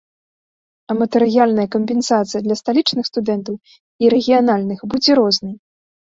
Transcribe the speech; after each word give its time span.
А 0.91 0.93
матэрыяльная 1.01 1.65
кампенсацыя 1.75 2.39
для 2.45 2.55
сталічных 2.61 3.05
студэнтаў 3.09 3.55
і 4.05 4.09
рэгіянальных 4.15 4.79
будзе 4.95 5.11
рознай. 5.21 5.53